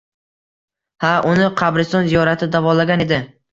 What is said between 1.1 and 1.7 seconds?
uni